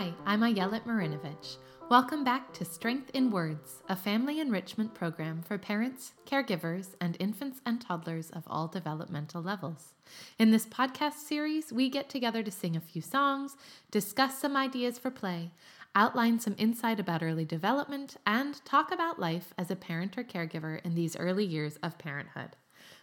[0.00, 1.58] Hi, I'm Ayelet Marinovich.
[1.90, 7.60] Welcome back to Strength in Words, a family enrichment program for parents, caregivers, and infants
[7.66, 9.92] and toddlers of all developmental levels.
[10.38, 13.58] In this podcast series, we get together to sing a few songs,
[13.90, 15.50] discuss some ideas for play,
[15.94, 20.82] outline some insight about early development, and talk about life as a parent or caregiver
[20.82, 22.56] in these early years of parenthood.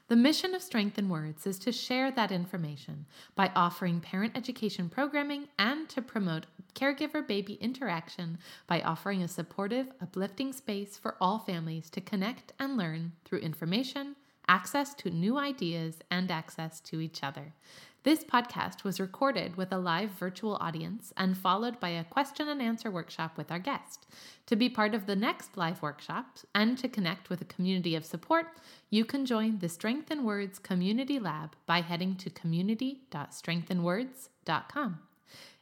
[0.09, 3.05] The mission of Strength in Words is to share that information
[3.35, 6.45] by offering parent education programming and to promote
[6.77, 12.77] caregiver baby interaction by offering a supportive, uplifting space for all families to connect and
[12.77, 14.15] learn through information,
[14.47, 17.55] access to new ideas, and access to each other.
[18.03, 22.61] This podcast was recorded with a live virtual audience and followed by a question and
[22.61, 24.07] answer workshop with our guest.
[24.45, 28.05] To be part of the next live workshop and to connect with a community of
[28.05, 28.45] support,
[28.89, 34.99] you can join the Strength in Words Community Lab by heading to community.strengthinwords.com.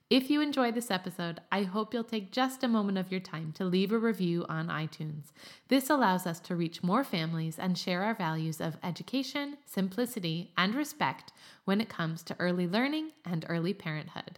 [0.08, 3.52] If you enjoy this episode, I hope you'll take just a moment of your time
[3.54, 5.32] to leave a review on iTunes.
[5.68, 10.76] This allows us to reach more families and share our values of education, simplicity, and
[10.76, 11.34] respect
[11.64, 14.38] when it comes to early learning and early parenthood.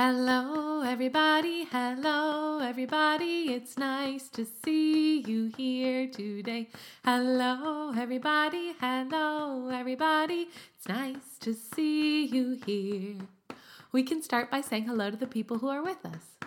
[0.00, 1.64] Hello, everybody.
[1.64, 3.52] Hello, everybody.
[3.52, 6.68] It's nice to see you here today.
[7.04, 8.74] Hello, everybody.
[8.80, 10.50] Hello, everybody.
[10.88, 13.16] Nice to see you here.
[13.92, 16.38] We can start by saying hello to the people who are with us.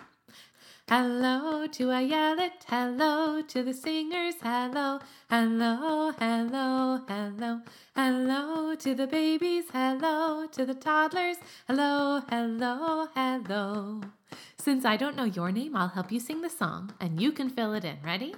[0.88, 4.98] Hello to Ayelet, hello to the singers, hello,
[5.30, 7.60] hello, hello, hello,
[7.94, 11.36] hello to the babies, hello to the toddlers,
[11.68, 14.00] hello, hello, hello.
[14.58, 17.48] Since I don't know your name, I'll help you sing the song and you can
[17.48, 17.98] fill it in.
[18.04, 18.34] Ready?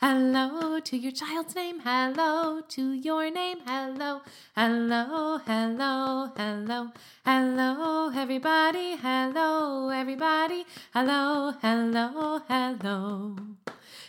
[0.00, 1.80] Hello to your child's name.
[1.80, 3.58] Hello to your name.
[3.66, 4.20] Hello,
[4.56, 6.88] hello, hello, hello,
[7.24, 8.96] hello, everybody.
[8.96, 10.64] Hello, everybody.
[10.92, 13.36] Hello, hello, hello.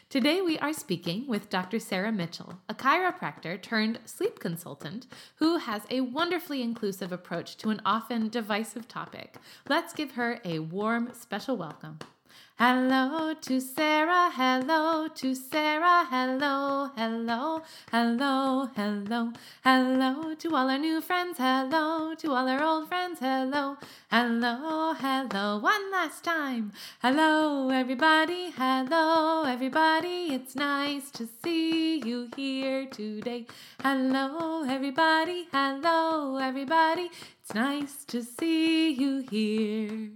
[0.10, 1.80] Today we are speaking with Dr.
[1.80, 7.82] Sarah Mitchell, a chiropractor turned sleep consultant who has a wonderfully inclusive approach to an
[7.86, 9.38] often divisive topic.
[9.70, 12.00] Let's give her a warm, special welcome.
[12.64, 19.34] Hello to Sarah, hello to Sarah, hello, hello, hello, hello,
[19.64, 23.78] hello to all our new friends, hello to all our old friends, hello,
[24.12, 26.72] hello, hello, one last time.
[27.02, 33.48] Hello, everybody, hello, everybody, it's nice to see you here today.
[33.82, 37.10] Hello, everybody, hello, everybody,
[37.42, 40.12] it's nice to see you here.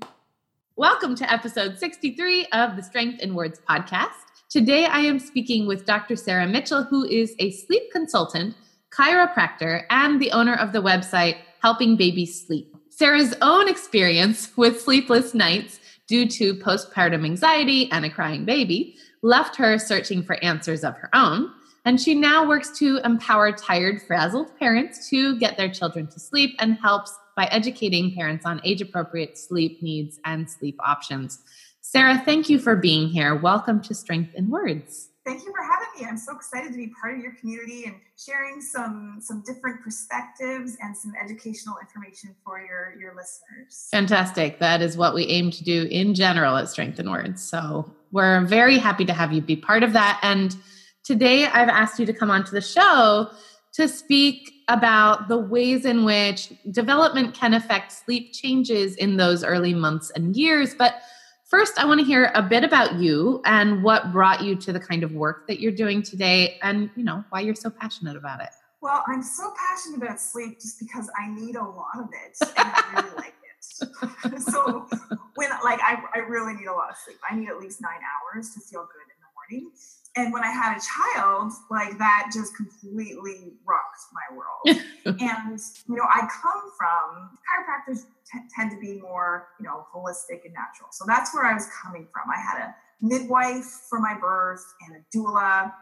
[0.78, 4.12] Welcome to episode 63 of the Strength in Words podcast.
[4.50, 6.18] Today I am speaking with Dr.
[6.18, 8.58] Sarah Mitchell, who is a sleep consultant,
[8.92, 12.76] chiropractor, and the owner of the website Helping Babies Sleep.
[12.90, 19.56] Sarah's own experience with sleepless nights due to postpartum anxiety and a crying baby left
[19.56, 21.50] her searching for answers of her own.
[21.86, 26.54] And she now works to empower tired, frazzled parents to get their children to sleep
[26.60, 31.40] and helps by educating parents on age appropriate sleep needs and sleep options.
[31.82, 33.36] Sarah, thank you for being here.
[33.36, 35.10] Welcome to Strength in Words.
[35.26, 36.08] Thank you for having me.
[36.08, 40.78] I'm so excited to be part of your community and sharing some some different perspectives
[40.82, 43.88] and some educational information for your your listeners.
[43.92, 44.60] Fantastic.
[44.60, 47.42] That is what we aim to do in general at Strength in Words.
[47.44, 50.56] So, we're very happy to have you be part of that and
[51.04, 53.30] today I've asked you to come onto the show
[53.76, 59.74] to speak about the ways in which development can affect sleep changes in those early
[59.74, 60.74] months and years.
[60.74, 61.02] But
[61.44, 64.80] first, I want to hear a bit about you and what brought you to the
[64.80, 68.42] kind of work that you're doing today and, you know, why you're so passionate about
[68.42, 68.50] it.
[68.82, 72.52] Well, I'm so passionate about sleep just because I need a lot of it and
[72.58, 74.42] I really like it.
[74.42, 74.88] so
[75.36, 77.18] when like I, I really need a lot of sleep.
[77.30, 79.15] I need at least nine hours to feel good
[79.50, 79.72] morning
[80.18, 84.82] and when I had a child, like that just completely rocked my world.
[85.06, 85.60] and
[85.90, 90.54] you know, I come from chiropractors t- tend to be more you know holistic and
[90.54, 92.32] natural, so that's where I was coming from.
[92.32, 95.74] I had a midwife for my birth and a doula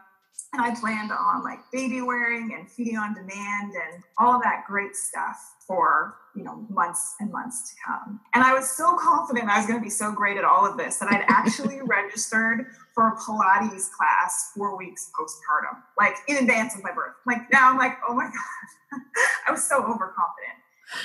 [0.54, 4.94] and I planned on like baby wearing and feeding on demand and all that great
[4.94, 5.36] stuff
[5.66, 8.20] for you know months and months to come.
[8.34, 10.76] And I was so confident I was going to be so great at all of
[10.76, 16.76] this that I'd actually registered for a Pilates class four weeks postpartum, like in advance
[16.76, 17.14] of my birth.
[17.26, 18.24] Like now I'm like, oh my
[18.92, 19.00] god,
[19.48, 20.63] I was so overconfident.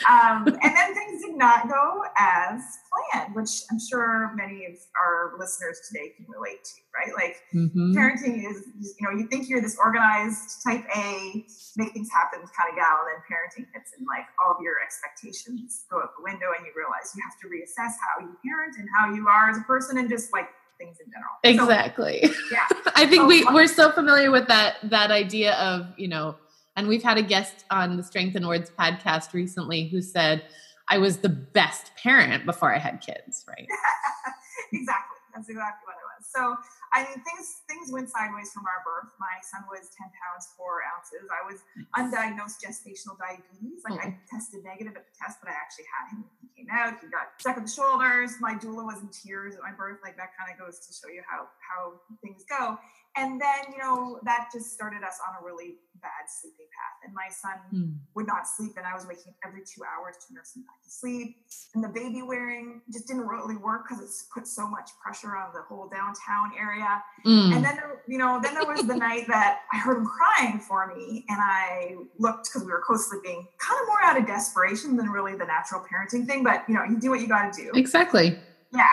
[0.10, 5.34] Um, and then things did not go as planned, which I'm sure many of our
[5.38, 7.14] listeners today can relate to, right?
[7.16, 7.98] Like mm-hmm.
[7.98, 8.68] parenting is,
[9.00, 11.46] you know, you think you're this organized type A,
[11.78, 14.82] make things happen kind of gal, and then parenting hits and like all of your
[14.82, 18.76] expectations go out the window and you realize you have to reassess how you parent
[18.78, 20.50] and how you are as a person and just like
[20.80, 21.36] things in general.
[21.44, 22.22] Exactly.
[22.24, 22.68] So, yeah.
[22.96, 26.36] I think so, we, we're so familiar with that that idea of, you know,
[26.80, 30.44] and we've had a guest on the Strength in Words podcast recently who said,
[30.88, 33.68] I was the best parent before I had kids, right?
[34.72, 35.20] exactly.
[35.36, 36.26] That's exactly what it was.
[36.32, 36.56] So
[36.92, 39.12] I mean, things things went sideways from our birth.
[39.20, 41.30] My son was 10 pounds, four ounces.
[41.30, 41.62] I was
[41.94, 43.86] undiagnosed gestational diabetes.
[43.86, 44.26] Like I mm-hmm.
[44.26, 46.26] tested negative at the test, but I actually had him.
[46.42, 46.98] He came out.
[46.98, 48.42] He got stuck in the shoulders.
[48.42, 50.02] My doula was in tears at my birth.
[50.02, 52.80] Like that kind of goes to show you how how things go.
[53.18, 56.98] And then, you know, that just started us on a really bad sleeping path.
[57.04, 57.98] And my son mm.
[58.16, 60.82] would not sleep, and I was waking up every two hours to nurse him back
[60.84, 61.36] to sleep.
[61.76, 65.52] And the baby wearing just didn't really work because it's put so much pressure on
[65.54, 67.04] the whole downtown area.
[67.26, 67.56] Mm.
[67.56, 70.60] And then, there, you know, then there was the night that I heard him crying
[70.60, 74.96] for me, and I looked because we were co-sleeping, kind of more out of desperation
[74.96, 76.44] than really the natural parenting thing.
[76.44, 77.72] But you know, you do what you got to do.
[77.74, 78.40] Exactly.
[78.72, 78.86] Yeah.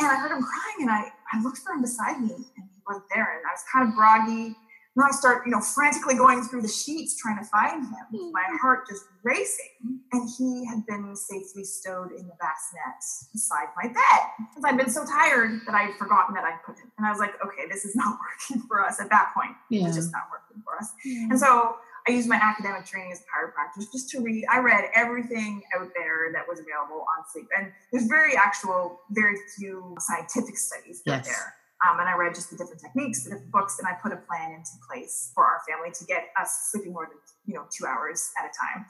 [0.00, 3.02] And I heard him crying, and I I looked for him beside me, and was
[3.14, 3.38] there.
[3.38, 4.56] And I was kind of groggy.
[4.96, 8.06] And I start, you know, frantically going through the sheets trying to find him.
[8.10, 8.32] Hmm.
[8.32, 10.02] My heart just racing.
[10.12, 12.98] And he had been safely stowed in the bassinet
[13.32, 14.22] beside my bed.
[14.50, 16.90] Because I'd been so tired that I'd forgotten that I'd put him.
[16.98, 19.54] And I was like, okay, this is not working for us at that point.
[19.70, 19.86] Yeah.
[19.86, 20.90] It's just not working for us.
[21.04, 21.28] Yeah.
[21.30, 21.76] And so
[22.08, 24.46] I used my academic training as a chiropractor just to read.
[24.50, 27.48] I read everything out there that was available on sleep.
[27.56, 31.18] And there's very actual, very few scientific studies yes.
[31.18, 31.54] out there.
[31.86, 34.16] Um, and I read just the different techniques, the different books, and I put a
[34.16, 37.86] plan into place for our family to get us sleeping more than you know two
[37.86, 38.86] hours at a time,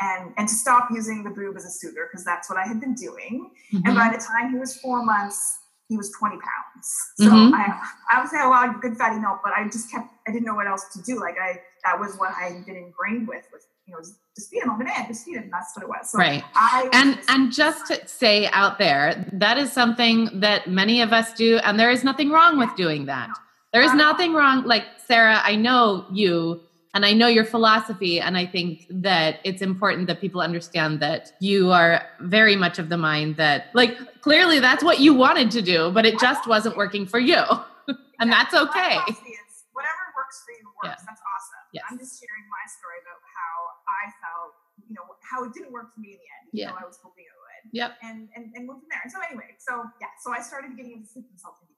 [0.00, 2.80] and and to stop using the boob as a soother because that's what I had
[2.80, 3.50] been doing.
[3.72, 3.86] Mm-hmm.
[3.86, 5.58] And by the time he was four months,
[5.90, 6.86] he was 20 pounds.
[7.16, 7.52] So mm-hmm.
[7.52, 7.76] I,
[8.14, 10.46] I would say a lot of good fatty milk, but I just kept, I didn't
[10.46, 11.18] know what else to do.
[11.18, 14.02] Like I, that was what I had been ingrained with, with, you know,
[14.36, 15.50] just feed him on demand, just feed him.
[15.52, 16.10] That's what it was.
[16.10, 16.44] So right.
[16.92, 21.58] and, and just to say out there, that is something that many of us do.
[21.58, 23.28] And there is nothing wrong with doing that.
[23.28, 23.34] No.
[23.72, 24.64] There is nothing wrong.
[24.64, 26.60] Like Sarah, I know you
[26.92, 31.30] and I know your philosophy, and I think that it's important that people understand that
[31.38, 35.62] you are very much of the mind that, like, clearly that's what you wanted to
[35.62, 37.38] do, but it just wasn't working for you.
[38.18, 38.98] and that's okay.
[39.70, 40.98] Whatever works for you works.
[40.98, 41.06] Yeah.
[41.06, 41.62] That's awesome.
[41.72, 41.84] Yes.
[41.90, 43.22] I'm just sharing my story about
[43.90, 44.54] I felt,
[44.86, 46.68] you know, how it didn't work for me in the end, even yeah.
[46.74, 47.62] Though I was hoping it would.
[47.70, 47.90] Yep.
[48.02, 49.02] And, and, and move from there.
[49.04, 51.69] And so, anyway, so yeah, so I started getting into sleep consulting because of that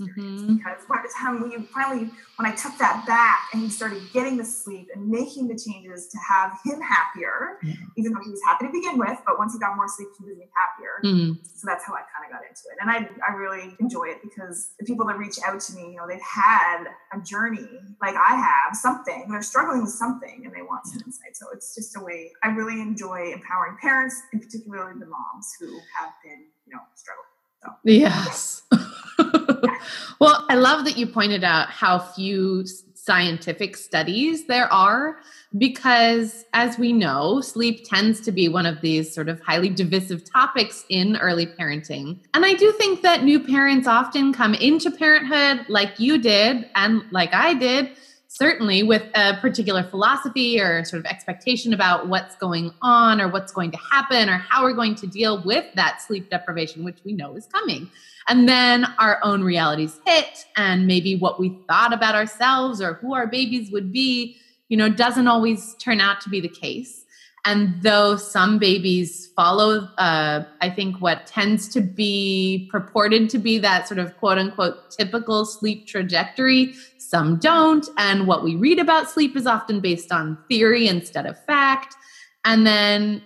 [0.00, 0.56] experience mm-hmm.
[0.56, 4.36] because by the time we finally when i took that back and he started getting
[4.36, 7.74] the sleep and making the changes to have him happier yeah.
[7.96, 10.24] even though he was happy to begin with but once he got more sleep he
[10.24, 11.32] was happier mm-hmm.
[11.42, 14.18] so that's how i kind of got into it and I, I really enjoy it
[14.22, 17.68] because the people that reach out to me you know they've had a journey
[18.00, 21.74] like i have something they're struggling with something and they want some insight so it's
[21.74, 25.66] just a way i really enjoy empowering parents and particularly the moms who
[25.98, 27.35] have been you know struggling
[27.84, 28.62] yes.
[30.18, 32.64] Well, I love that you pointed out how few
[32.94, 35.18] scientific studies there are
[35.56, 40.24] because as we know sleep tends to be one of these sort of highly divisive
[40.28, 42.18] topics in early parenting.
[42.34, 47.02] And i do think that new parents often come into parenthood like you did and
[47.12, 47.90] like i did
[48.28, 53.52] certainly with a particular philosophy or sort of expectation about what's going on or what's
[53.52, 57.12] going to happen or how we're going to deal with that sleep deprivation which we
[57.12, 57.90] know is coming
[58.28, 63.14] and then our own realities hit, and maybe what we thought about ourselves or who
[63.14, 64.36] our babies would be,
[64.68, 67.04] you know, doesn't always turn out to be the case.
[67.46, 73.58] And though some babies follow, uh, I think, what tends to be purported to be
[73.58, 77.88] that sort of quote unquote typical sleep trajectory, some don't.
[77.98, 81.94] And what we read about sleep is often based on theory instead of fact.
[82.44, 83.22] And then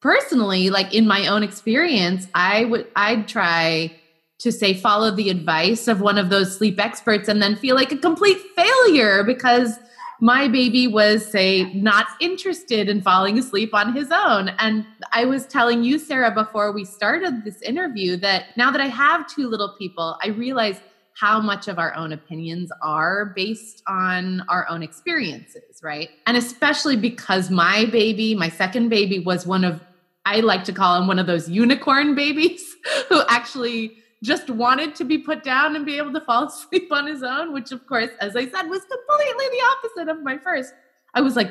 [0.00, 3.96] personally, like in my own experience, I would, I'd try
[4.38, 7.90] to say follow the advice of one of those sleep experts and then feel like
[7.90, 9.76] a complete failure because
[10.20, 14.48] my baby was say not interested in falling asleep on his own.
[14.58, 18.86] And i was telling you sarah before we started this interview that now that i
[18.86, 20.80] have two little people i realize
[21.14, 26.08] how much of our own opinions are based on our own experiences right?
[26.26, 29.80] And especially because my baby my second baby was one of
[30.24, 32.64] i like to call him one of those unicorn babies
[33.08, 37.06] who actually just wanted to be put down and be able to fall asleep on
[37.06, 40.72] his own, which, of course, as I said, was completely the opposite of my first.
[41.14, 41.50] I was like,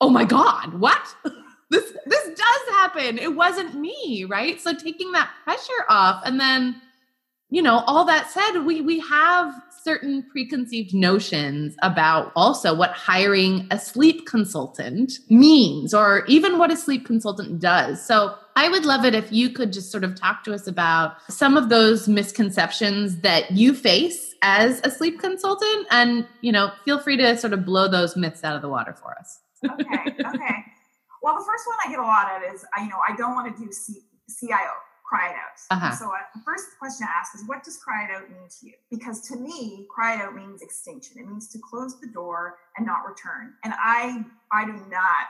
[0.00, 1.02] oh my God, what?
[1.70, 3.18] this this does happen.
[3.18, 4.60] It wasn't me, right?
[4.60, 6.80] So taking that pressure off and then
[7.52, 9.52] you know, all that said, we we have
[9.84, 16.76] certain preconceived notions about also what hiring a sleep consultant means or even what a
[16.76, 18.04] sleep consultant does.
[18.04, 21.16] So I would love it if you could just sort of talk to us about
[21.30, 26.98] some of those misconceptions that you face as a sleep consultant and, you know, feel
[26.98, 29.40] free to sort of blow those myths out of the water for us.
[29.64, 30.56] okay, okay.
[31.22, 33.56] Well, the first one I get a lot of is, you know, I don't want
[33.56, 34.02] to do C-
[34.40, 34.72] CIO
[35.12, 35.76] cry it out.
[35.76, 35.94] Uh-huh.
[35.94, 38.66] So uh, the first question to ask is, what does cry it out mean to
[38.66, 38.72] you?
[38.90, 41.18] Because to me, cry it out means extinction.
[41.18, 43.52] It means to close the door and not return.
[43.62, 45.28] And I, I do not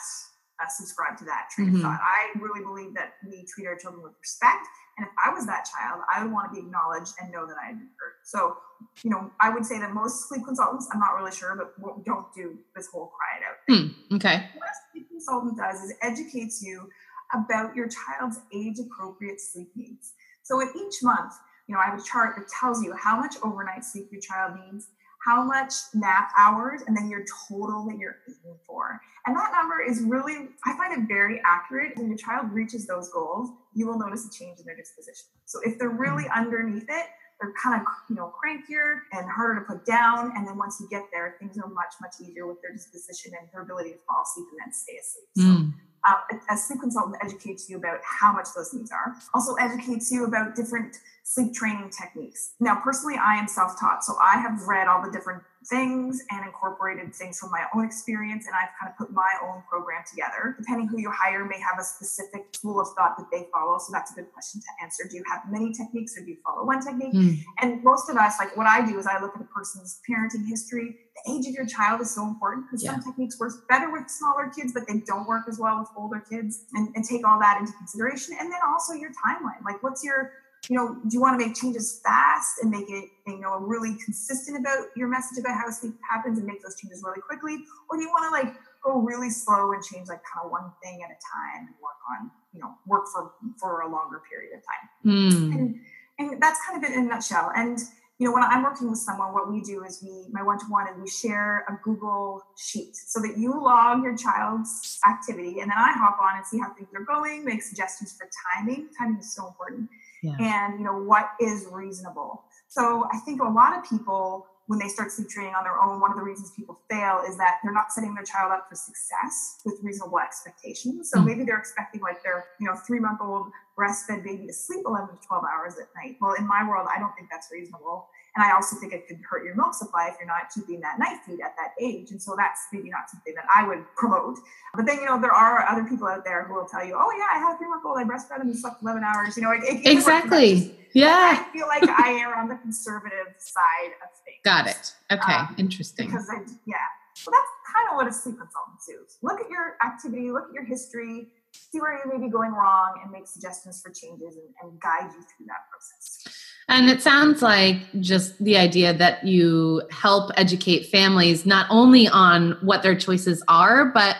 [0.63, 1.77] uh, subscribe to that train mm-hmm.
[1.77, 2.01] of thought.
[2.01, 4.67] I really believe that we treat our children with respect.
[4.99, 7.57] And if I was that child, I would want to be acknowledged and know that
[7.63, 8.13] I had been heard.
[8.25, 8.57] So,
[9.03, 12.33] you know, I would say that most sleep consultants, I'm not really sure, but don't
[12.35, 13.95] do this whole cry it out thing.
[14.11, 14.51] Mm, okay.
[14.55, 16.89] What a sleep consultant does is educates you
[17.33, 20.13] about your child's age appropriate sleep needs.
[20.43, 21.33] So at each month,
[21.67, 24.59] you know, I have a chart that tells you how much overnight sleep your child
[24.67, 24.89] needs,
[25.25, 29.01] how much nap hours, and then your total that you're aiming for.
[29.27, 31.97] And that number is really, I find it very accurate.
[31.97, 35.27] When your child reaches those goals, you will notice a change in their disposition.
[35.45, 36.37] So if they're really mm.
[36.37, 37.07] underneath it,
[37.41, 40.33] they're kind of you know crankier and harder to put down.
[40.37, 43.49] And then once you get there, things are much much easier with their disposition and
[43.53, 45.29] their ability to fall asleep and then stay asleep.
[45.37, 45.73] So mm
[46.05, 46.15] uh,
[46.51, 49.15] a sleep consultant educates you about how much those needs are.
[49.35, 52.55] Also educates you about different sleep training techniques.
[52.61, 57.15] Now, personally, I am self-taught, so I have read all the different things and incorporated
[57.15, 60.57] things from my own experience, and I've kind of put my own program together.
[60.59, 63.93] Depending who you hire may have a specific tool of thought that they follow, so
[63.93, 65.05] that's a good question to answer.
[65.09, 67.15] Do you have many techniques, or do you follow one technique?
[67.15, 67.39] Mm.
[67.61, 70.49] And most of us, like what I do, is I look at a person's parenting
[70.49, 70.97] history.
[71.25, 72.93] The age of your child is so important because yeah.
[72.93, 76.21] some techniques work better with smaller kids, but they don't work as well with older
[76.21, 76.65] kids.
[76.75, 79.63] And, and take all that into consideration, and then also your timeline.
[79.65, 80.33] Like, what's your
[80.69, 83.97] you know, do you want to make changes fast and make it, you know, really
[84.05, 87.65] consistent about your message about how sleep happens and make those changes really quickly?
[87.91, 88.55] Or do you want to like
[88.85, 91.99] go really slow and change like kind of one thing at a time and work
[92.11, 94.89] on, you know, work for for a longer period of time?
[95.05, 95.59] Mm.
[95.59, 95.81] And,
[96.19, 97.51] and that's kind of it in a nutshell.
[97.57, 97.81] And
[98.19, 100.67] you know, when I'm working with someone, what we do is we, my one to
[100.67, 105.69] one, is we share a Google sheet so that you log your child's activity and
[105.69, 108.91] then I hop on and see how things are going, make suggestions for timing.
[108.97, 109.91] Timing is so important
[110.23, 110.37] yeah.
[110.39, 112.45] and you know what is reasonable.
[112.69, 116.01] So i think a lot of people when they start sleep training on their own
[116.01, 118.75] one of the reasons people fail is that they're not setting their child up for
[118.75, 121.11] success with reasonable expectations.
[121.11, 123.47] So mm maybe they're expecting like their you know three month old
[123.79, 126.99] breastfed baby to sleep 11 to 12 hours at night well in my world i
[126.99, 130.15] don't think that's reasonable and I also think it could hurt your milk supply if
[130.19, 132.13] you're not keeping that night feed at that age.
[132.13, 134.39] And so that's maybe not something that I would promote.
[134.75, 137.13] But then, you know, there are other people out there who will tell you, oh,
[137.19, 139.37] yeah, I had a three month old, I breastfed him and slept 11 hours.
[139.37, 140.79] You know, it, it exactly.
[140.95, 141.45] Yeah.
[141.47, 144.41] I feel like I err on the conservative side of things.
[144.45, 144.95] Got it.
[145.13, 145.33] Okay.
[145.35, 146.07] Um, Interesting.
[146.07, 146.77] Because, I, yeah.
[147.15, 149.19] So that's kind of what a sleep consultant does.
[149.21, 153.01] Look at your activity, look at your history, see where you may be going wrong,
[153.03, 156.37] and make suggestions for changes and, and guide you through that process.
[156.69, 162.57] And it sounds like just the idea that you help educate families not only on
[162.63, 164.17] what their choices are, but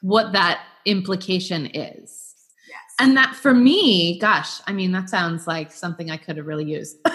[0.00, 2.34] what that implication is.
[2.68, 2.78] Yes.
[2.98, 6.64] And that for me, gosh, I mean, that sounds like something I could have really
[6.64, 6.96] used.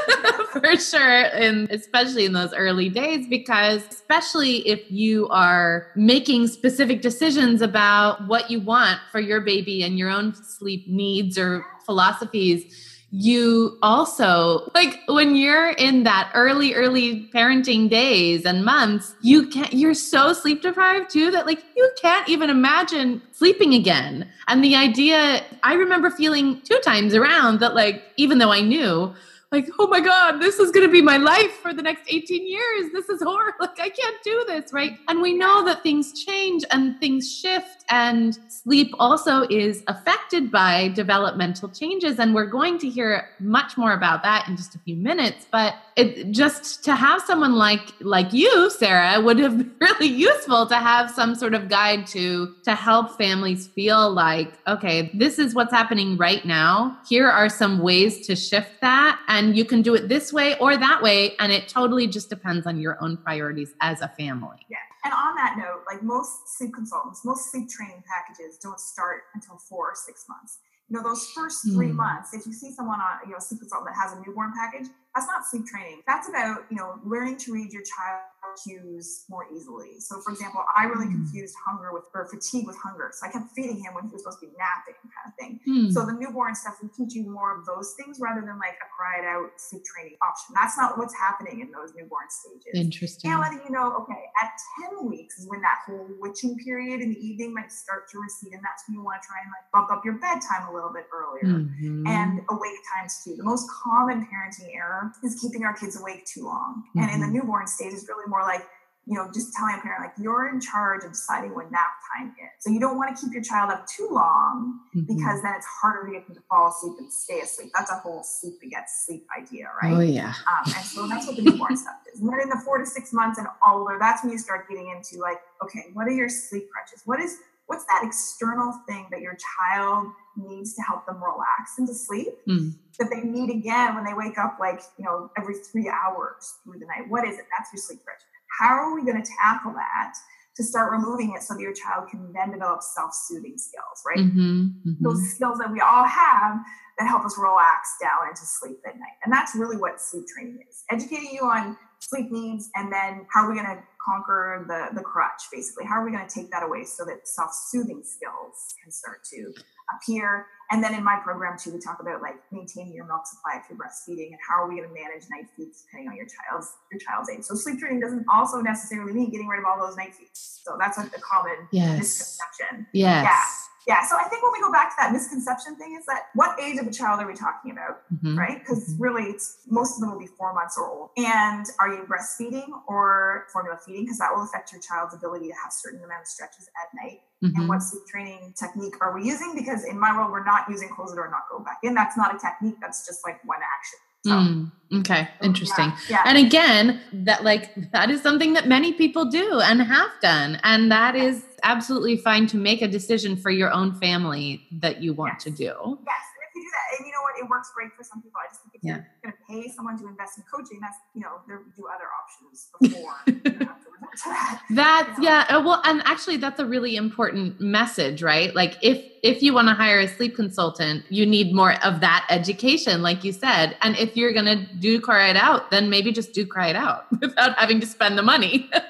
[0.52, 1.22] for sure.
[1.22, 8.26] And especially in those early days because especially if you are making specific decisions about
[8.26, 14.70] what you want for your baby and your own sleep needs or philosophies you also
[14.74, 20.32] like when you're in that early early parenting days and months you can't you're so
[20.32, 24.26] sleep deprived too that like you can't even imagine sleeping again.
[24.48, 29.14] And the idea i remember feeling two times around that like even though i knew
[29.52, 32.48] like, oh my God, this is going to be my life for the next 18
[32.48, 32.90] years.
[32.92, 33.52] This is horrible.
[33.62, 34.98] Like, I can't do this, right?
[35.08, 40.88] And we know that things change and things shift, and sleep also is affected by
[40.88, 42.18] developmental changes.
[42.18, 45.46] And we're going to hear much more about that in just a few minutes.
[45.50, 50.66] But it just to have someone like like you, Sarah, would have been really useful
[50.66, 55.54] to have some sort of guide to to help families feel like, okay, this is
[55.54, 56.96] what's happening right now.
[57.08, 59.20] Here are some ways to shift that.
[59.28, 62.30] And and you can do it this way or that way and it totally just
[62.30, 66.56] depends on your own priorities as a family yeah and on that note like most
[66.56, 70.58] sleep consultants most sleep training packages don't start until four or six months
[70.88, 71.94] you know those first three mm.
[71.94, 74.52] months if you see someone on you know a sleep consultant that has a newborn
[74.56, 76.02] package that's not sleep training.
[76.06, 78.22] That's about, you know, learning to read your child
[78.64, 79.98] cues more easily.
[79.98, 81.22] So, for example, I really mm.
[81.22, 83.10] confused hunger with or fatigue with hunger.
[83.12, 85.60] So I kept feeding him when he was supposed to be napping, kind of thing.
[85.66, 85.92] Mm.
[85.92, 88.88] So the newborn stuff will teach you more of those things rather than like a
[88.90, 90.54] cried out sleep training option.
[90.54, 92.74] That's not what's happening in those newborn stages.
[92.74, 93.30] Interesting.
[93.30, 94.52] And letting you know, okay, at
[94.90, 98.52] 10 weeks is when that whole witching period in the evening might start to recede,
[98.52, 100.92] and that's when you want to try and like bump up your bedtime a little
[100.92, 102.06] bit earlier mm-hmm.
[102.06, 103.36] and awake times too.
[103.36, 106.84] The most common parenting error is keeping our kids awake too long.
[106.90, 106.98] Mm-hmm.
[106.98, 107.46] And in the mm-hmm.
[107.46, 108.64] newborn stage is really more like
[109.04, 112.28] you know, just telling a parent like you're in charge of deciding when nap time
[112.38, 112.64] is.
[112.64, 115.12] So you don't want to keep your child up too long mm-hmm.
[115.12, 117.70] because then it's harder to get them to fall asleep and stay asleep.
[117.74, 119.92] That's a whole sleep begets sleep idea, right?
[119.92, 120.34] Oh yeah.
[120.46, 122.20] Um, and so that's what the newborn stuff is.
[122.20, 124.88] And then in the four to six months and older, that's when you start getting
[124.90, 127.02] into like, okay, what are your sleep crutches?
[127.04, 131.94] What is what's that external thing that your child needs to help them relax into
[131.94, 132.72] sleep mm.
[132.98, 136.78] that they need again when they wake up like you know every three hours through
[136.78, 138.22] the night what is it that's your sleep crutch
[138.58, 140.14] how are we going to tackle that
[140.56, 144.18] to start removing it so that your child can then develop self-soothing skills, right?
[144.18, 145.04] Mm-hmm, mm-hmm.
[145.04, 146.60] Those skills that we all have
[146.98, 149.16] that help us relax down into sleep at night.
[149.24, 150.84] And that's really what sleep training is.
[150.90, 155.02] Educating you on sleep needs and then how are we going to conquer the, the
[155.02, 155.84] crutch, basically?
[155.84, 159.52] How are we going to take that away so that self-soothing skills can start to
[159.96, 163.60] appear and then in my program too, we talk about like maintaining your milk supply
[163.60, 166.24] if you're breastfeeding and how are we going to manage night feeds depending on your
[166.24, 167.44] child's your child's age.
[167.44, 170.62] So sleep training doesn't also necessarily mean getting rid of all those night feeds.
[170.64, 171.98] So that's a, a common yes.
[171.98, 172.86] misconception.
[172.94, 173.24] Yes.
[173.24, 173.44] Yeah.
[173.86, 174.06] Yeah.
[174.06, 176.78] So I think when we go back to that misconception thing is that what age
[176.78, 178.02] of a child are we talking about?
[178.12, 178.38] Mm-hmm.
[178.38, 178.58] Right?
[178.58, 179.02] Because mm-hmm.
[179.02, 181.10] really it's most of them will be four months or old.
[181.16, 184.04] And are you breastfeeding or formula feeding?
[184.04, 187.20] Because that will affect your child's ability to have certain amount of stretches at night.
[187.42, 187.60] Mm-hmm.
[187.60, 189.54] And what sleep training technique are we using?
[189.56, 191.94] Because in my world, we're not using close the door, not go back in.
[191.94, 192.76] That's not a technique.
[192.80, 193.98] That's just like one action.
[194.24, 195.86] So, mm, okay, interesting.
[196.08, 196.22] Yeah, yeah.
[196.26, 200.92] And again, that like that is something that many people do and have done, and
[200.92, 205.34] that is absolutely fine to make a decision for your own family that you want
[205.34, 205.44] yes.
[205.44, 205.64] to do.
[205.64, 207.11] Yes, and if you do that, and you
[207.42, 208.38] it works great for some people.
[208.38, 209.02] I just think if yeah.
[209.22, 212.08] you're going to pay someone to invest in coaching, that's you know there do other
[212.08, 213.14] options before.
[213.26, 214.62] To that.
[214.70, 219.42] That's yeah uh, well and actually that's a really important message right like if if
[219.42, 223.32] you want to hire a sleep consultant you need more of that education like you
[223.32, 226.68] said and if you're going to do cry it out then maybe just do cry
[226.68, 228.80] it out without having to spend the money yeah,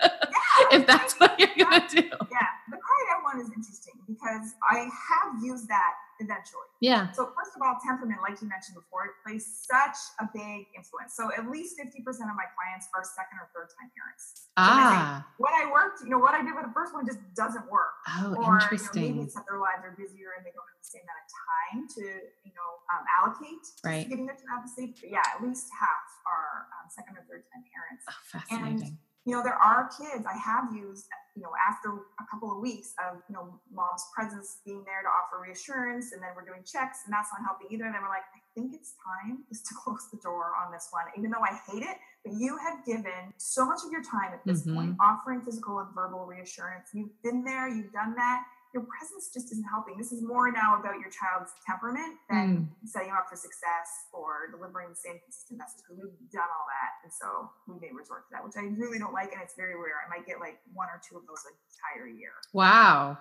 [0.73, 3.82] if that's what you're going to do yeah the cry it out one is interesting
[4.13, 6.71] because i have used that eventually.
[6.79, 7.11] Yeah.
[7.13, 11.19] So first of all, temperament, like you mentioned before, it plays such a big influence.
[11.19, 11.91] So at least 50%
[12.31, 14.47] of my clients are second or third time parents.
[14.55, 15.27] So ah.
[15.43, 17.99] what I worked, you know, what I did with the first one just doesn't work.
[18.23, 19.03] Oh, or, interesting.
[19.03, 21.05] You know, maybe it's that their lives are busier and they don't have the same
[21.07, 22.05] amount of time to,
[22.47, 24.07] you know, um, allocate right.
[24.07, 24.99] getting their child to sleep.
[25.03, 28.07] But yeah, at least half are um, second or third time parents.
[28.07, 28.95] Oh, fascinating.
[28.95, 32.59] And, you know, there are kids I have used, you know, after a couple of
[32.61, 36.63] weeks of, you know, mom's presence being there to offer reassurance, and then we're doing
[36.65, 37.85] checks, and that's not helping either.
[37.85, 40.89] And then we're like, I think it's time just to close the door on this
[40.91, 41.97] one, even though I hate it.
[42.25, 44.77] But you have given so much of your time at this mm-hmm.
[44.77, 46.91] point, offering physical and verbal reassurance.
[46.93, 49.99] You've been there, you've done that your presence just isn't helping.
[49.99, 52.89] This is more now about your child's temperament than mm.
[52.89, 56.67] setting them up for success or delivering the same consistent message because we've done all
[56.73, 57.05] that.
[57.05, 59.33] And so we may resort to that, which I really don't like.
[59.33, 60.01] And it's very rare.
[60.01, 62.33] I might get like one or two of those an entire year.
[62.53, 63.19] Wow.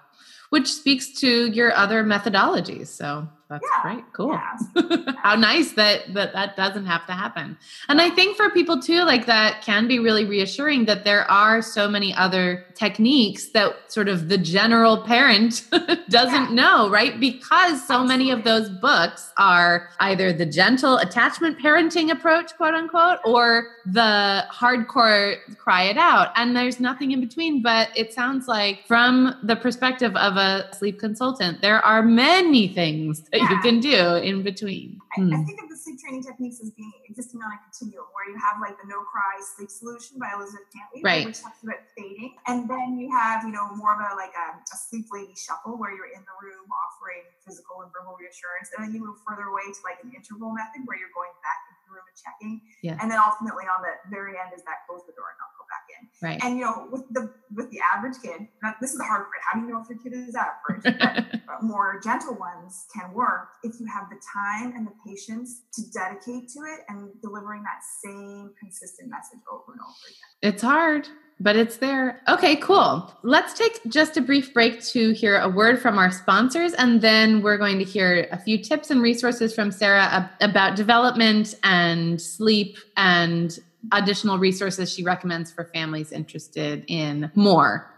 [0.50, 2.88] Which speaks to your other methodologies.
[2.88, 3.82] So that's yeah.
[3.82, 4.14] great.
[4.14, 4.32] Cool.
[4.32, 5.14] Yeah.
[5.18, 7.58] How nice that, that that doesn't have to happen.
[7.90, 11.62] And I think for people too, like that can be really reassuring that there are
[11.62, 15.68] so many other techniques that sort of the general parent
[16.10, 16.54] doesn't yeah.
[16.54, 17.20] know, right?
[17.20, 18.08] Because so Absolutely.
[18.08, 24.46] many of those books are either the gentle attachment parenting approach, quote unquote, or the
[24.50, 26.30] hardcore cry it out.
[26.38, 27.62] And there's nothing in between.
[27.62, 33.24] But it sounds like from the perspective of a sleep consultant, there are many things
[33.32, 35.00] that you can do in between.
[35.18, 35.34] I, hmm.
[35.34, 38.38] I, think of the sleep training techniques as being existing on a continuum where you
[38.38, 41.26] have like the no cry sleep solution by Elizabeth Pantley, right.
[41.26, 42.38] which talks about fading.
[42.48, 45.76] And then you have, you know, more of a like a, a sleep lady shuffle
[45.76, 48.72] where you're in the room offering physical and verbal reassurance.
[48.76, 51.60] And then you move further away to like an interval method where you're going back
[51.68, 52.54] into the room and checking.
[52.86, 53.02] Yeah.
[53.02, 55.66] And then ultimately on the very end is that close the door and not go
[55.68, 55.81] back.
[56.22, 56.40] Right.
[56.44, 58.48] And you know, with the with the average kid,
[58.80, 59.42] this is the hard part.
[59.44, 61.32] How do you know if your kid is average?
[61.48, 65.82] but more gentle ones can work if you have the time and the patience to
[65.92, 70.54] dedicate to it and delivering that same consistent message over and over again.
[70.54, 71.08] It's hard.
[71.40, 72.22] but it's there.
[72.28, 73.12] Okay, cool.
[73.24, 77.42] Let's take just a brief break to hear a word from our sponsors, and then
[77.42, 82.78] we're going to hear a few tips and resources from Sarah about development and sleep
[82.96, 83.58] and
[83.91, 87.89] additional resources she recommends for families interested in more.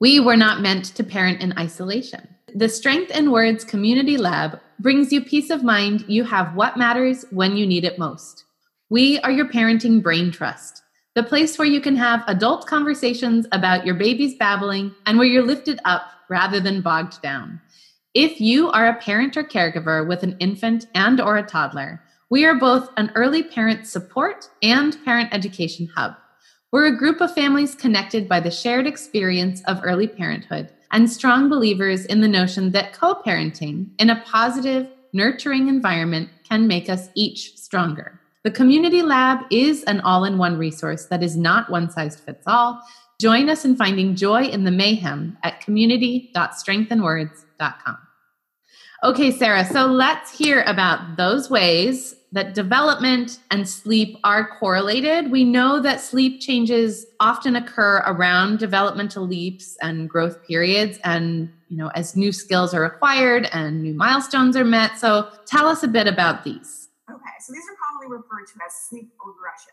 [0.00, 2.28] We were not meant to parent in isolation.
[2.54, 7.24] The Strength in Words Community Lab brings you peace of mind you have what matters
[7.30, 8.44] when you need it most.
[8.90, 10.82] We are your parenting brain trust
[11.18, 15.42] the place where you can have adult conversations about your baby's babbling and where you're
[15.42, 17.60] lifted up rather than bogged down.
[18.14, 22.44] If you are a parent or caregiver with an infant and or a toddler, we
[22.44, 26.14] are both an early parent support and parent education hub.
[26.70, 31.48] We're a group of families connected by the shared experience of early parenthood and strong
[31.48, 37.56] believers in the notion that co-parenting in a positive, nurturing environment can make us each
[37.56, 38.20] stronger.
[38.44, 42.44] The Community Lab is an all in one resource that is not one size fits
[42.46, 42.82] all.
[43.20, 47.98] Join us in finding joy in the mayhem at community.strengthinwords.com.
[49.04, 55.30] Okay, Sarah, so let's hear about those ways that development and sleep are correlated.
[55.30, 61.76] We know that sleep changes often occur around developmental leaps and growth periods and you
[61.76, 64.98] know as new skills are acquired and new milestones are met.
[64.98, 66.88] So tell us a bit about these.
[67.08, 69.72] Okay, so these are commonly referred to as sleep regression.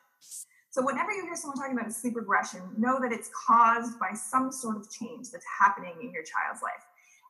[0.70, 4.12] So whenever you hear someone talking about a sleep regression, know that it's caused by
[4.14, 6.84] some sort of change that's happening in your child's life.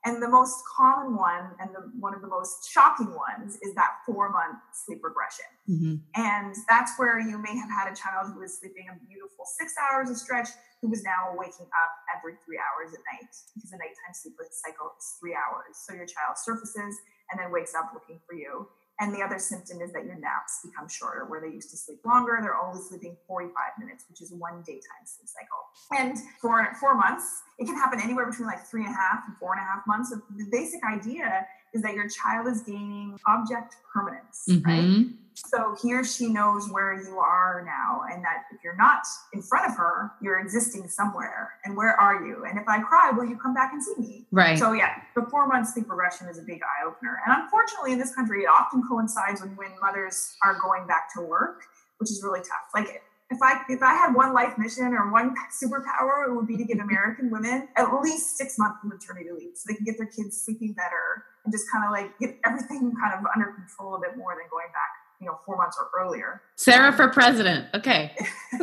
[0.06, 4.06] And the most common one, and the, one of the most shocking ones, is that
[4.06, 5.50] four month sleep regression.
[5.68, 5.96] Mm-hmm.
[6.14, 9.74] And that's where you may have had a child who was sleeping a beautiful six
[9.82, 10.50] hours a stretch,
[10.82, 14.94] who is now waking up every three hours at night because the nighttime sleep cycle
[14.94, 15.74] is three hours.
[15.74, 16.94] So your child surfaces
[17.34, 18.70] and then wakes up looking for you.
[19.00, 22.00] And the other symptom is that your naps become shorter, where they used to sleep
[22.06, 22.40] longer.
[22.42, 25.62] They're only sleeping 45 minutes, which is one daytime sleep cycle.
[25.92, 29.36] And for four months, it can happen anywhere between like three and a half and
[29.38, 30.12] four and a half months.
[30.12, 34.66] So the basic idea is that your child is gaining object permanence, mm-hmm.
[34.66, 35.06] right?
[35.36, 39.42] So he or she knows where you are now, and that if you're not in
[39.42, 41.52] front of her, you're existing somewhere.
[41.66, 42.46] And where are you?
[42.46, 44.26] And if I cry, will you come back and see me?
[44.32, 44.58] Right.
[44.58, 47.20] So yeah, the four month sleep regression is a big eye opener.
[47.26, 51.22] And unfortunately, in this country, it often coincides when when mothers are going back to
[51.22, 51.64] work,
[51.98, 52.70] which is really tough.
[52.74, 56.58] Like if I if I had one life mission or one superpower, it would be
[56.58, 59.98] to give American women at least six months of maternity leave so they can get
[59.98, 63.96] their kids sleeping better and just kind of like get everything kind of under control
[63.96, 66.42] a bit more than going back you know, four months or earlier.
[66.56, 67.68] Sarah um, for president.
[67.74, 68.16] Okay.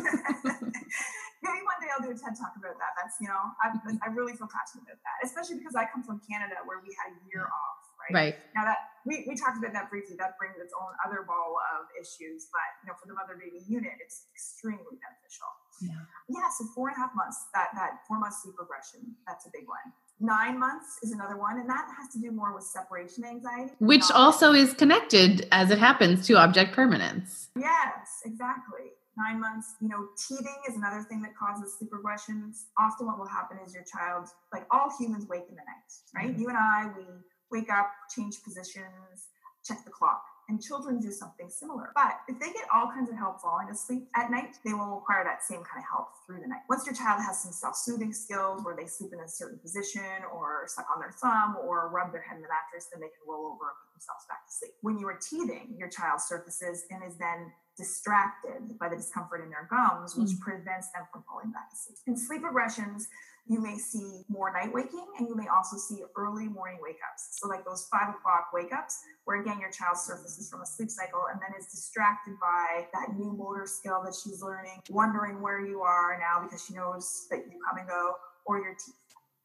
[1.43, 2.95] Maybe one day I'll do a TED talk about that.
[2.95, 6.23] That's, you know, I, I really feel passionate about that, especially because I come from
[6.23, 8.15] Canada where we had a year off, right?
[8.15, 8.35] Right.
[8.55, 11.91] Now that we, we talked about that briefly, that brings its own other ball of
[11.99, 15.51] issues, but, you know, for the mother baby unit, it's extremely beneficial.
[15.83, 15.99] Yeah.
[16.31, 16.47] Yeah.
[16.55, 19.67] So four and a half months, that, that four month sleep regression, that's a big
[19.67, 19.91] one.
[20.21, 23.73] Nine months is another one, and that has to do more with separation anxiety.
[23.81, 27.49] Which also is connected, as it happens, to object permanence.
[27.57, 28.93] Yes, exactly.
[29.17, 32.65] Nine months, you know, teething is another thing that causes sleep regressions.
[32.79, 36.31] Often, what will happen is your child, like all humans, wake in the night, right?
[36.33, 36.41] Mm-hmm.
[36.41, 37.05] You and I, we
[37.51, 39.29] wake up, change positions,
[39.65, 41.93] check the clock and children do something similar.
[41.95, 45.25] But if they get all kinds of help falling asleep at night, they will require
[45.25, 46.67] that same kind of help through the night.
[46.69, 50.27] Once your child has some self soothing skills where they sleep in a certain position
[50.33, 53.23] or suck on their thumb or rub their head in the mattress, then they can
[53.27, 54.75] roll over and put themselves back to sleep.
[54.83, 59.49] When you are teething, your child surfaces and is then distracted by the discomfort in
[59.49, 60.45] their gums, which mm-hmm.
[60.45, 61.97] prevents them from falling back asleep.
[62.07, 63.09] In sleep regressions,
[63.47, 67.39] you may see more night waking and you may also see early morning wake ups.
[67.41, 70.91] So, like those five o'clock wake ups, where again your child surfaces from a sleep
[70.91, 75.65] cycle and then is distracted by that new motor skill that she's learning, wondering where
[75.67, 78.15] you are now because she knows that you come and go,
[78.47, 78.95] or your teeth.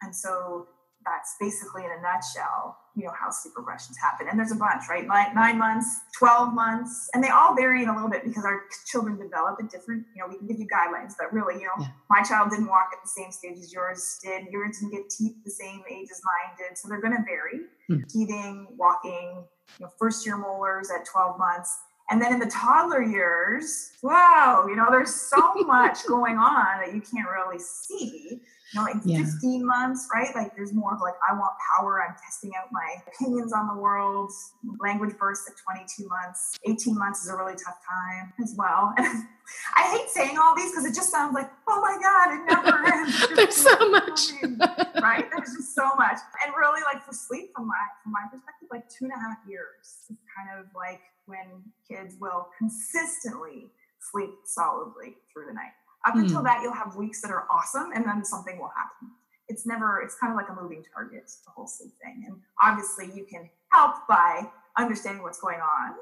[0.01, 0.67] And so
[1.07, 4.27] that's basically in a nutshell, you know, how sleep regressions happen.
[4.29, 5.07] And there's a bunch, right?
[5.07, 8.63] Nine, nine months, 12 months, and they all vary in a little bit because our
[8.85, 11.77] children develop at different, you know, we can give you guidelines, but really, you know,
[11.79, 11.87] yeah.
[12.09, 14.47] my child didn't walk at the same stage as yours did.
[14.51, 16.77] Yours didn't get teeth the same age as mine did.
[16.77, 17.65] So they're going to vary.
[17.87, 18.03] Hmm.
[18.09, 19.43] Teething, walking,
[19.79, 21.77] you know, first year molars at 12 months.
[22.09, 26.93] And then in the toddler years, wow, you know, there's so much going on that
[26.93, 28.41] you can't really see
[28.73, 29.23] you know, in yeah.
[29.23, 30.33] 15 months, right?
[30.35, 32.03] Like there's more of like, I want power.
[32.03, 34.31] I'm testing out my opinions on the world.
[34.79, 36.57] Language bursts at 22 months.
[36.65, 38.93] 18 months is a really tough time as well.
[38.97, 42.85] I hate saying all these because it just sounds like, oh my God, it never
[42.93, 43.27] ends.
[43.35, 44.19] there's so much.
[45.01, 45.25] right?
[45.31, 46.17] There's just so much.
[46.45, 49.37] And really like for sleep from my from my perspective, like two and a half
[49.47, 53.67] years is kind of like when kids will consistently
[54.11, 55.76] sleep solidly through the night.
[56.05, 56.21] Up Hmm.
[56.21, 59.11] until that, you'll have weeks that are awesome, and then something will happen.
[59.49, 62.23] It's never, it's kind of like a moving target, the whole sleep thing.
[62.27, 65.95] And obviously, you can help by understanding what's going on,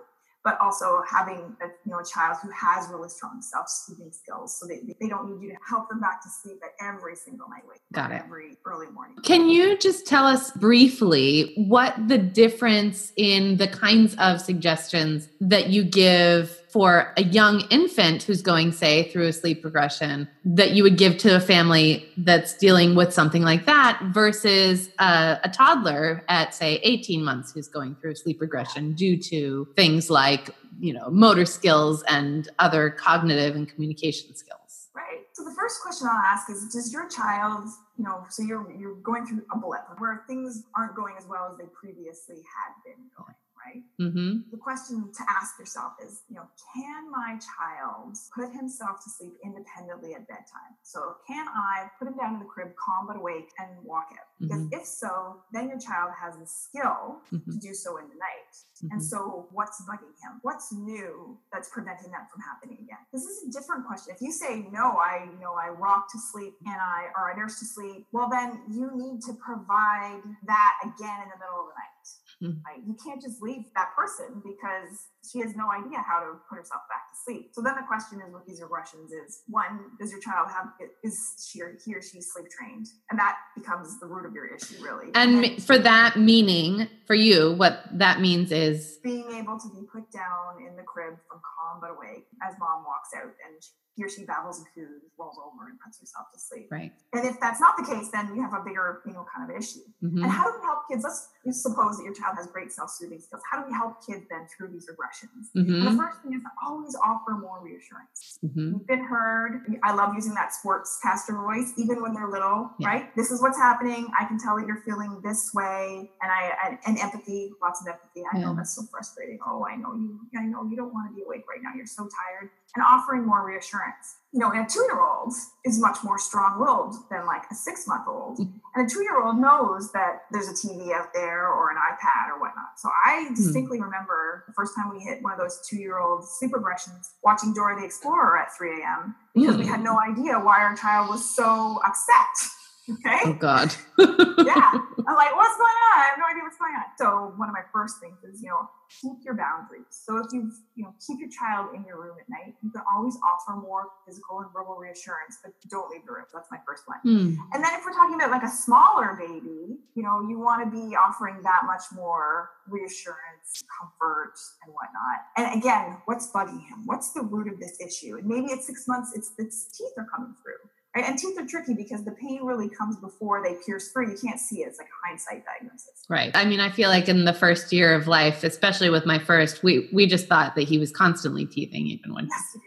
[0.44, 4.60] but also having a, you know, a child who has really strong self sleeping skills
[4.60, 7.48] so they, they don't need you to help them back to sleep at every single
[7.50, 8.22] night wake Got it.
[8.24, 9.16] every early morning.
[9.24, 15.70] Can you just tell us briefly what the difference in the kinds of suggestions that
[15.70, 20.84] you give for a young infant who's going, say, through a sleep progression that you
[20.84, 26.22] would give to a family that's dealing with something like that versus a, a toddler
[26.28, 30.92] at, say, 18 months who's going through a sleep regression due to things like, you
[30.92, 34.90] know, motor skills and other cognitive and communication skills?
[34.94, 35.22] Right.
[35.32, 38.96] So the first question I'll ask is, does your child, you know, so you're you're
[38.96, 43.02] going through a blip where things aren't going as well as they previously had been
[43.18, 43.36] going,
[43.66, 43.84] right?
[44.00, 44.50] Mm-hmm.
[44.52, 49.34] The question to ask yourself is, you know, can my child put himself to sleep
[49.44, 50.74] independently at bedtime?
[50.84, 54.20] So can I put him down in the crib, calm but awake, and walk him?
[54.40, 54.74] Because Mhm.
[54.74, 57.52] if so, then your child has the skill Mm-hmm.
[57.52, 58.54] to do so in the night.
[58.92, 60.40] And so, what's bugging him?
[60.44, 63.00] What's new that's preventing that from happening again?
[63.12, 64.14] This is a different question.
[64.14, 67.36] If you say no, I you know I rock to sleep and I or I
[67.36, 71.68] nurse to sleep, well then you need to provide that again in the middle of
[71.72, 72.08] the night.
[72.42, 72.62] Mhm.
[72.66, 72.82] Right?
[72.86, 76.82] You can't just leave that person because she has no idea how to put herself
[76.90, 77.52] back to sleep.
[77.54, 80.68] So then the question is with these regressions is one, does your child have
[81.04, 81.18] is
[81.50, 82.88] she or he or she sleep trained?
[83.10, 85.12] And that becomes the root of your issue really.
[85.16, 89.82] And me- for that meaning, for you, what that means is being able to be
[89.92, 93.62] put down in the crib from calm but awake as mom walks out and
[93.96, 96.68] he or she babbles and coos, rolls over and puts herself to sleep.
[96.72, 96.92] right.
[97.14, 99.56] And if that's not the case, then you have a bigger, you know, kind of
[99.56, 99.80] issue.
[100.04, 100.24] Mhm.
[100.24, 101.04] And how do we help kids?
[101.04, 103.42] Let's you suppose that your child has great self-soothing skills.
[103.50, 105.52] How do we help kids then through these regressions?
[105.56, 105.86] Mhm.
[105.90, 108.40] the first thing is to always offer more reassurance.
[108.44, 108.72] Mhm.
[108.74, 109.62] You've been heard.
[109.84, 112.88] I love using that sportscaster voice, even when they're little, Yeah.
[112.90, 113.16] right?
[113.16, 114.12] This is what's happening.
[114.20, 117.88] I can tell that you're feeling this way, and I and, and empathy, lots of
[117.88, 118.24] empathy.
[118.34, 119.40] I know that's so frustrating.
[119.46, 120.20] Oh, I know you.
[120.38, 121.72] I know you don't want to be awake right now.
[121.76, 122.50] You're so tired.
[122.76, 123.85] And offering more reassurance.
[124.32, 128.40] You know, and a two-year-old is much more strong-willed than like a six-month-old.
[128.40, 128.60] Mhm.
[128.76, 132.78] And a two-year-old knows that there's a TV out there or an iPad or whatnot.
[132.78, 137.12] So I distinctly remember the first time we hit one of those two-year-old sleep regressions,
[137.24, 139.16] watching Dora the Explorer at 3 a.m.
[139.34, 142.50] because we had no idea why our child was so upset.
[142.90, 143.74] Okay Oh God.
[143.98, 144.72] yeah.
[145.08, 145.96] I'm like, what's going on?
[145.98, 146.86] I have no idea what's going on.
[146.98, 148.70] So one of my first things is, you know,
[149.02, 149.90] keep your boundaries.
[149.90, 152.84] So if you, you know, keep your child in your room at night, you can
[152.86, 156.26] always offer more physical and verbal reassurance, but don't leave the room.
[156.32, 157.00] That's my first one.
[157.02, 157.34] Hmm.
[157.54, 160.70] And then if we're talking about like a smaller baby, you know, you want to
[160.70, 164.34] be offering that much more reassurance, comfort,
[164.66, 165.26] and whatnot.
[165.38, 166.86] And again, what's bugging him?
[166.86, 168.18] What's the root of this issue?
[168.18, 170.62] And maybe at six months, it's its teeth are coming through.
[170.96, 171.04] Right?
[171.10, 174.12] And teeth are tricky because the pain really comes before they pierce through.
[174.12, 174.68] You can't see it.
[174.70, 176.06] It's like a hindsight diagnosis.
[176.10, 176.32] Right.
[176.36, 179.62] I mean, I feel like in the first year of life, especially with my first,
[179.64, 182.28] we we just thought that he was constantly teething, even when.
[182.30, 182.66] Yes, you do.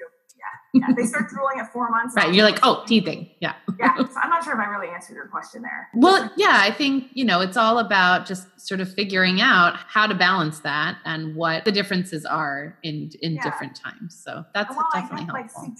[0.74, 0.88] Yeah.
[0.88, 0.94] Yeah.
[0.94, 2.14] They start drooling at four months.
[2.16, 2.34] Right.
[2.34, 3.30] You're like, oh, teething.
[3.40, 3.54] Yeah.
[3.80, 3.96] Yeah.
[3.96, 5.88] So I'm not sure if I really answered your question there.
[5.94, 10.06] Well, yeah, I think, you know, it's all about just sort of figuring out how
[10.06, 13.42] to balance that and what the differences are in in Yeah.
[13.44, 14.20] different times.
[14.22, 15.62] So that's while I definitely helpful.
[15.62, 15.78] like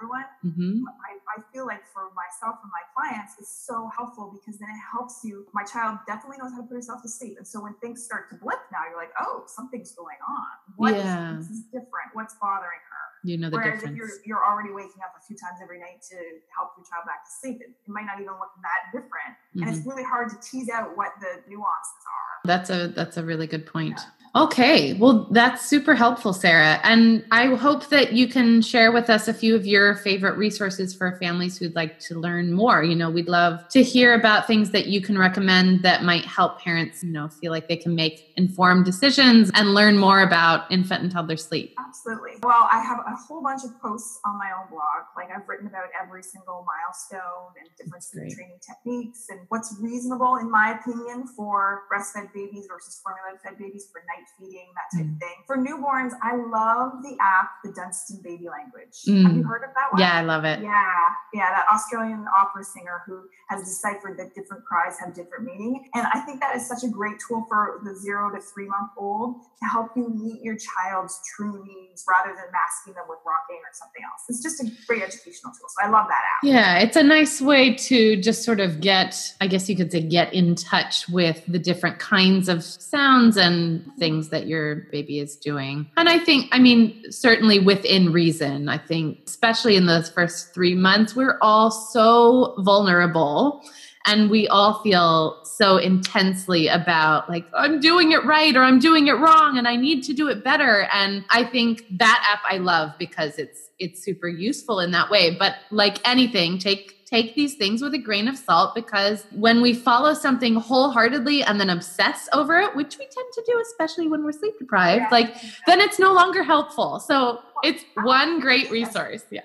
[0.00, 0.22] helpful.
[0.42, 3.34] sleep training isn't for everyone, hmm I, I feel like for myself and my clients
[3.38, 5.46] it's so helpful because then it helps you.
[5.54, 7.36] My child definitely knows how to put herself to sleep.
[7.38, 10.46] And so when things start to blip now, you're like, oh, something's going on.
[10.76, 11.36] What is- Yeah.
[11.38, 12.12] this is different?
[12.14, 13.04] What's bothering her?
[13.24, 13.92] You know the Whereas difference.
[13.92, 16.16] if you're you're already waking up a few times every night to
[16.54, 19.34] help your child back to sleep, it, it might not even look that different.
[19.58, 19.76] And Mhm.
[19.76, 22.32] it's really hard to tease out what the nuances are.
[22.44, 23.98] That's a that's a really good point.
[24.34, 26.80] Okay, well that's super helpful, Sarah.
[26.84, 30.94] And I hope that you can share with us a few of your favorite resources
[30.94, 32.82] for families who'd like to learn more.
[32.82, 36.60] You know, we'd love to hear about things that you can recommend that might help
[36.60, 41.02] parents, you know, feel like they can make informed decisions and learn more about infant
[41.02, 41.74] and toddler sleep.
[41.78, 42.32] Absolutely.
[42.42, 45.08] Well, I have a whole bunch of posts on my own blog.
[45.16, 50.36] Like I've written about every single milestone and different sleep training techniques and what's reasonable,
[50.36, 55.06] in my opinion, for breastfed babies versus formula fed babies for night feeding, that type
[55.06, 55.14] Mm.
[55.14, 55.36] of thing.
[55.46, 58.96] For newborns, I love the app, the Dunstan Baby Language.
[59.06, 59.48] Have you Mm.
[59.48, 60.00] heard of that one?
[60.00, 60.60] Yeah, I love it.
[60.60, 65.88] Yeah, yeah, that Australian opera singer who has deciphered that different cries have different meaning.
[65.94, 68.90] And I think that is such a great tool for the zero to three month
[68.96, 73.56] old to help you meet your child's true needs rather than masking them with rocking
[73.56, 74.24] or something else.
[74.28, 75.68] It's just a great educational tool.
[75.68, 76.42] So I love that app.
[76.42, 80.02] Yeah, it's a nice way to just sort of get, I guess you could say,
[80.02, 85.18] get in touch with the different kinds kinds of sounds and things that your baby
[85.20, 85.90] is doing.
[85.96, 90.74] And I think, I mean, certainly within reason, I think, especially in those first three
[90.74, 93.62] months, we're all so vulnerable
[94.06, 99.08] and we all feel so intensely about like i'm doing it right or i'm doing
[99.08, 100.88] it wrong and i need to do it better.
[100.94, 105.36] And i think that app i love because it's it's super useful in that way.
[105.38, 109.72] But like anything take take these things with a grain of salt because when we
[109.72, 114.24] follow something wholeheartedly and then obsess over it, which we tend to do, especially when
[114.24, 115.08] we're sleep deprived, yeah.
[115.10, 115.34] like
[115.66, 117.00] then it's no longer helpful.
[117.00, 119.24] So it's one great resource.
[119.30, 119.42] Yeah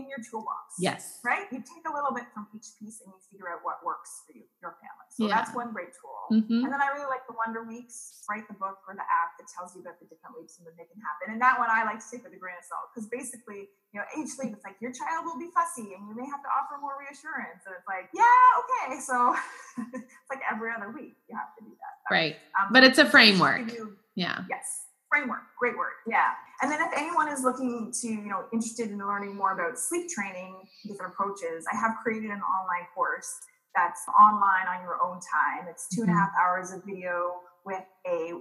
[0.00, 0.80] in your toolbox.
[0.80, 1.20] Yes.
[1.20, 1.44] Right?
[1.52, 4.32] You take a little bit from each piece and you figure out what works for
[4.32, 5.08] you, your family.
[5.12, 5.36] So yeah.
[5.36, 6.20] that's one great tool.
[6.32, 6.64] Mm-hmm.
[6.64, 9.46] And then I really like the Wonder Weeks, right the book or the app that
[9.52, 11.36] tells you about the different leaps and when they can happen.
[11.36, 14.00] And that one I like to take with a grain of salt because basically, you
[14.00, 16.50] know, each leap, it's like your child will be fussy and you may have to
[16.50, 17.62] offer more reassurance.
[17.68, 18.98] And it's like, yeah, okay.
[19.04, 19.36] So
[20.00, 21.94] it's like every other week you have to do that.
[22.08, 22.40] Right.
[22.56, 23.68] Um, but it's a framework.
[23.68, 24.48] You, yeah.
[24.48, 28.90] Yes framework great word yeah and then if anyone is looking to you know interested
[28.90, 33.40] in learning more about sleep training different approaches i have created an online course
[33.74, 36.20] that's online on your own time it's two and a mm-hmm.
[36.20, 38.32] half hours of video with a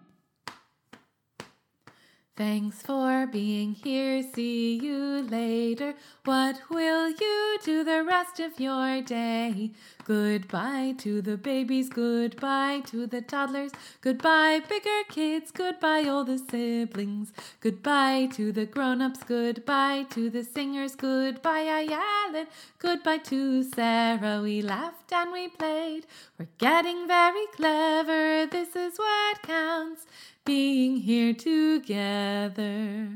[2.38, 4.22] Thanks for being here.
[4.22, 5.94] See you later.
[6.24, 9.72] What will you do the rest of your day?
[10.04, 11.88] Goodbye to the babies.
[11.88, 13.72] Goodbye to the toddlers.
[14.02, 15.50] Goodbye, bigger kids.
[15.50, 17.32] Goodbye, all the siblings.
[17.58, 19.24] Goodbye to the grown ups.
[19.24, 20.94] Goodbye to the singers.
[20.94, 22.46] Goodbye, Alan.
[22.78, 24.40] Goodbye to Sarah.
[24.42, 26.06] We laughed and we played.
[26.38, 28.46] We're getting very clever.
[28.46, 30.06] This is what counts
[30.48, 33.08] being here together.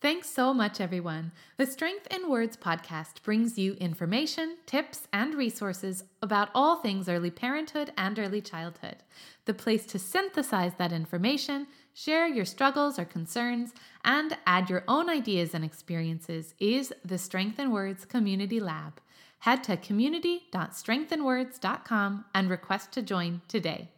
[0.00, 1.30] Thanks so much, everyone.
[1.56, 7.30] The Strength in Words podcast brings you information, tips, and resources about all things early
[7.30, 9.04] parenthood and early childhood.
[9.44, 13.72] The place to synthesize that information, share your struggles or concerns,
[14.04, 19.00] and add your own ideas and experiences is the Strength in Words Community Lab.
[19.38, 23.93] Head to community.strengthinwords.com and request to join today.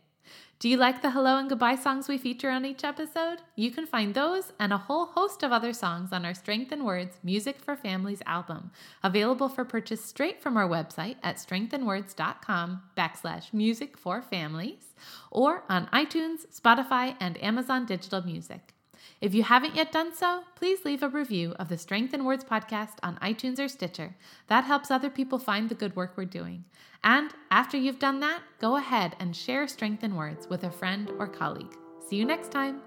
[0.59, 3.42] Do you like the hello and goodbye songs we feature on each episode?
[3.57, 6.83] You can find those and a whole host of other songs on our Strength in
[6.83, 8.71] Words Music for Families album,
[9.03, 14.95] available for purchase straight from our website at strengthinwords.com backslash music for families
[15.31, 18.76] or on iTunes, Spotify, and Amazon Digital Music.
[19.20, 22.44] If you haven't yet done so, please leave a review of the Strength in Words
[22.44, 24.14] podcast on iTunes or Stitcher.
[24.48, 26.64] That helps other people find the good work we're doing.
[27.02, 31.11] And after you've done that, go ahead and share Strength in Words with a friend
[31.18, 31.74] or colleague.
[32.09, 32.83] See you next time.